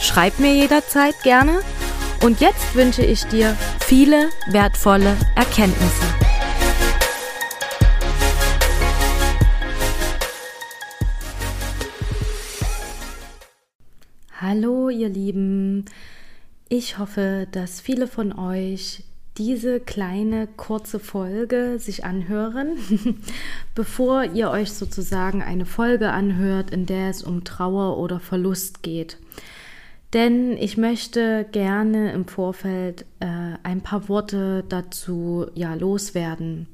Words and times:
Schreib 0.00 0.38
mir 0.38 0.54
jederzeit 0.54 1.22
gerne 1.22 1.60
und 2.24 2.40
jetzt 2.40 2.74
wünsche 2.74 3.04
ich 3.04 3.24
dir 3.24 3.54
viele 3.80 4.30
wertvolle 4.50 5.14
Erkenntnisse. 5.36 6.04
Hallo 14.40 14.88
ihr 14.88 15.10
Lieben, 15.10 15.84
ich 16.70 16.96
hoffe, 16.96 17.46
dass 17.52 17.82
viele 17.82 18.06
von 18.06 18.32
euch 18.32 19.04
diese 19.36 19.80
kleine 19.80 20.46
kurze 20.56 20.98
Folge 20.98 21.78
sich 21.78 22.04
anhören, 22.04 22.78
bevor 23.74 24.24
ihr 24.24 24.50
euch 24.50 24.72
sozusagen 24.72 25.42
eine 25.42 25.66
Folge 25.66 26.10
anhört, 26.10 26.70
in 26.70 26.86
der 26.86 27.10
es 27.10 27.22
um 27.22 27.44
Trauer 27.44 27.98
oder 27.98 28.18
Verlust 28.18 28.82
geht. 28.82 29.18
Denn 30.12 30.56
ich 30.56 30.76
möchte 30.76 31.46
gerne 31.52 32.12
im 32.12 32.26
Vorfeld 32.26 33.04
äh, 33.20 33.26
ein 33.62 33.80
paar 33.80 34.08
Worte 34.08 34.64
dazu 34.68 35.46
ja 35.54 35.74
loswerden. 35.74 36.66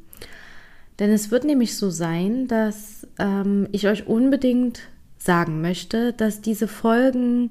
Denn 0.99 1.11
es 1.11 1.31
wird 1.31 1.45
nämlich 1.45 1.77
so 1.77 1.91
sein, 1.91 2.49
dass 2.49 3.07
ähm, 3.19 3.69
ich 3.73 3.87
euch 3.87 4.07
unbedingt 4.07 4.81
sagen 5.19 5.61
möchte, 5.61 6.15
dass 6.15 6.41
diese 6.41 6.69
Folgen 6.69 7.51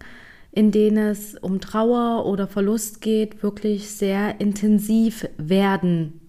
in 0.56 0.72
denen 0.72 1.10
es 1.10 1.36
um 1.36 1.60
Trauer 1.60 2.26
oder 2.26 2.48
Verlust 2.48 3.02
geht, 3.02 3.44
wirklich 3.44 3.92
sehr 3.92 4.40
intensiv 4.40 5.28
werden 5.38 6.22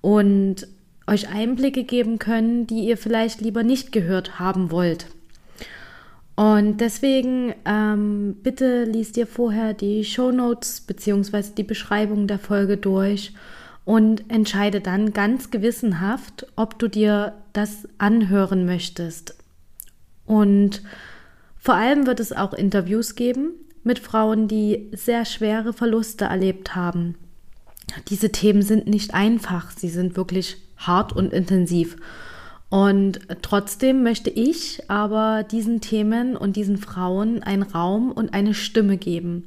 und 0.00 0.68
euch 1.06 1.28
Einblicke 1.28 1.82
geben 1.82 2.20
können, 2.20 2.68
die 2.68 2.86
ihr 2.86 2.96
vielleicht 2.96 3.40
lieber 3.40 3.64
nicht 3.64 3.90
gehört 3.90 4.38
haben 4.38 4.70
wollt. 4.70 5.06
Und 6.40 6.78
deswegen 6.78 7.54
ähm, 7.66 8.34
bitte 8.42 8.84
liest 8.84 9.18
ihr 9.18 9.26
vorher 9.26 9.74
die 9.74 10.06
Show 10.06 10.32
Notes 10.32 10.80
bzw. 10.80 11.50
die 11.54 11.64
Beschreibung 11.64 12.26
der 12.26 12.38
Folge 12.38 12.78
durch 12.78 13.34
und 13.84 14.30
entscheide 14.30 14.80
dann 14.80 15.12
ganz 15.12 15.50
gewissenhaft, 15.50 16.46
ob 16.56 16.78
du 16.78 16.88
dir 16.88 17.34
das 17.52 17.86
anhören 17.98 18.64
möchtest. 18.64 19.36
Und 20.24 20.80
vor 21.58 21.74
allem 21.74 22.06
wird 22.06 22.20
es 22.20 22.32
auch 22.32 22.54
Interviews 22.54 23.16
geben 23.16 23.50
mit 23.84 23.98
Frauen, 23.98 24.48
die 24.48 24.88
sehr 24.92 25.26
schwere 25.26 25.74
Verluste 25.74 26.24
erlebt 26.24 26.74
haben. 26.74 27.16
Diese 28.08 28.32
Themen 28.32 28.62
sind 28.62 28.86
nicht 28.86 29.12
einfach, 29.12 29.72
sie 29.72 29.90
sind 29.90 30.16
wirklich 30.16 30.56
hart 30.78 31.12
und 31.12 31.34
intensiv. 31.34 31.98
Und 32.70 33.20
trotzdem 33.42 34.02
möchte 34.02 34.30
ich 34.30 34.88
aber 34.88 35.42
diesen 35.42 35.80
Themen 35.80 36.36
und 36.36 36.56
diesen 36.56 36.78
Frauen 36.78 37.42
einen 37.42 37.64
Raum 37.64 38.12
und 38.12 38.32
eine 38.32 38.54
Stimme 38.54 38.96
geben 38.96 39.44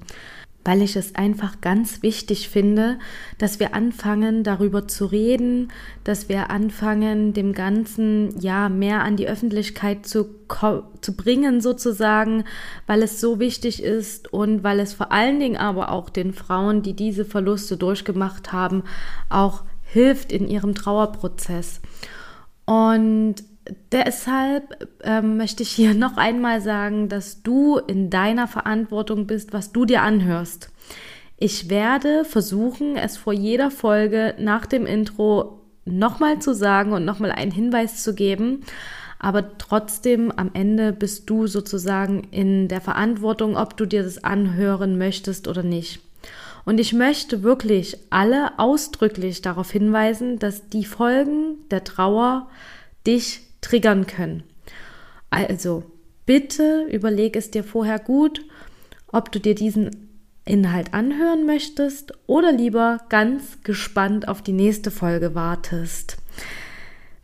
weil 0.66 0.82
ich 0.82 0.96
es 0.96 1.16
einfach 1.16 1.60
ganz 1.62 2.02
wichtig 2.04 2.50
finde, 2.50 2.98
dass 3.38 3.60
wir 3.60 3.74
anfangen, 3.74 4.44
darüber 4.44 4.88
zu 4.88 5.06
reden, 5.06 5.72
dass 6.04 6.30
wir 6.30 6.50
anfangen, 6.50 7.34
dem 7.34 7.54
Ganzen 7.54 8.40
ja 8.40 8.70
mehr 8.70 9.04
an 9.04 9.18
die 9.18 9.28
Öffentlichkeit 9.28 10.06
zu, 10.06 10.28
zu 11.02 11.16
bringen, 11.16 11.60
sozusagen, 11.60 12.46
weil 12.88 13.02
es 13.02 13.20
so 13.20 13.40
wichtig 13.40 13.84
ist 13.84 14.32
und 14.32 14.64
weil 14.64 14.80
es 14.80 14.94
vor 14.94 15.12
allen 15.12 15.40
Dingen 15.40 15.58
aber 15.58 15.92
auch 15.92 16.10
den 16.10 16.34
Frauen, 16.34 16.82
die 16.82 16.94
diese 16.94 17.26
Verluste 17.26 17.76
durchgemacht 17.76 18.54
haben, 18.54 18.84
auch 19.30 19.64
hilft 19.84 20.32
in 20.32 20.48
ihrem 20.48 20.76
Trauerprozess. 20.76 21.82
Und 22.66 23.36
deshalb 23.92 24.88
ähm, 25.04 25.38
möchte 25.38 25.64
ich 25.64 25.70
hier 25.70 25.94
noch 25.96 26.18
einmal 26.18 26.62
sagen, 26.62 27.10
dass 27.10 27.42
du 27.44 27.78
in 27.78 28.10
deiner 28.10 28.48
Verantwortung 28.48 29.28
bist, 29.28 29.54
was 29.54 29.72
du 29.72 29.86
dir 29.86 30.02
anhörst. 30.02 30.70
Ich 31.38 31.70
werde 31.70 32.26
versuchen, 32.26 32.96
es 32.96 33.18
vor 33.18 33.34
jeder 33.34 33.72
Folge 33.72 34.36
nach 34.40 34.66
dem 34.66 34.86
Intro 34.86 35.60
nochmal 35.86 36.40
zu 36.40 36.54
sagen 36.54 36.94
und 36.94 37.06
nochmal 37.06 37.32
einen 37.32 37.52
Hinweis 37.52 38.04
zu 38.04 38.16
geben. 38.16 38.62
Aber 39.20 39.58
trotzdem 39.58 40.32
am 40.32 40.52
Ende 40.54 40.92
bist 40.92 41.30
du 41.30 41.48
sozusagen 41.48 42.28
in 42.32 42.68
der 42.68 42.82
Verantwortung, 42.82 43.56
ob 43.56 43.78
du 43.78 43.86
dir 43.86 44.04
das 44.04 44.24
anhören 44.24 44.98
möchtest 44.98 45.48
oder 45.48 45.64
nicht. 45.64 46.02
Und 46.66 46.80
ich 46.80 46.94
möchte 46.94 47.44
wirklich 47.44 47.98
alle 48.10 48.58
ausdrücklich 48.58 49.42
darauf 49.42 49.72
hinweisen, 49.72 50.40
dass 50.40 50.70
die 50.70 50.86
Folgen 50.86 51.58
der 51.72 51.84
Trauer 51.84 52.50
dich 53.06 53.42
triggern 53.62 54.08
können. 54.08 54.44
Also 55.30 55.84
bitte 56.26 56.88
überleg 56.92 57.36
es 57.36 57.52
dir 57.52 57.64
vorher 57.64 58.00
gut, 58.00 58.46
ob 59.12 59.32
du 59.32 59.40
dir 59.40 59.56
diesen 59.56 60.10
Inhalt 60.46 60.94
anhören 60.94 61.46
möchtest 61.46 62.14
oder 62.28 62.52
lieber 62.52 63.00
ganz 63.10 63.64
gespannt 63.64 64.28
auf 64.28 64.42
die 64.42 64.52
nächste 64.54 64.92
Folge 64.92 65.36
wartest. 65.36 66.18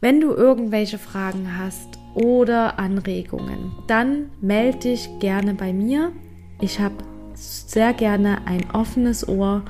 Wenn 0.02 0.22
du 0.22 0.32
irgendwelche 0.32 0.98
Fragen 0.98 1.58
hast 1.58 2.00
oder 2.14 2.80
Anregungen, 2.80 3.74
dann 3.88 4.32
melde 4.40 4.80
dich 4.80 5.10
gerne 5.20 5.54
bei 5.54 5.74
mir. 5.74 6.14
Ich 6.62 6.80
habe 6.80 6.96
sehr 7.40 7.94
gerne 7.94 8.40
ein 8.46 8.70
offenes 8.72 9.28
Ohr 9.28 9.64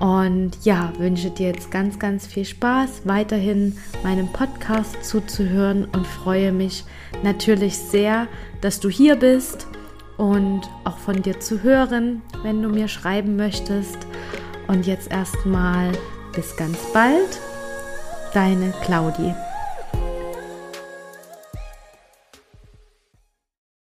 und 0.00 0.52
ja, 0.64 0.92
wünsche 0.98 1.30
dir 1.30 1.48
jetzt 1.48 1.70
ganz, 1.70 1.98
ganz 1.98 2.26
viel 2.26 2.44
Spaß, 2.44 3.02
weiterhin 3.04 3.76
meinem 4.02 4.28
Podcast 4.28 5.04
zuzuhören 5.04 5.84
und 5.86 6.06
freue 6.06 6.52
mich 6.52 6.84
natürlich 7.22 7.78
sehr, 7.78 8.26
dass 8.60 8.80
du 8.80 8.88
hier 8.88 9.16
bist 9.16 9.66
und 10.16 10.62
auch 10.84 10.98
von 10.98 11.22
dir 11.22 11.40
zu 11.40 11.62
hören, 11.62 12.22
wenn 12.42 12.62
du 12.62 12.68
mir 12.68 12.88
schreiben 12.88 13.36
möchtest. 13.36 13.98
Und 14.66 14.86
jetzt 14.86 15.10
erstmal 15.10 15.92
bis 16.34 16.56
ganz 16.56 16.78
bald, 16.92 17.40
deine 18.32 18.72
Claudie. 18.82 19.34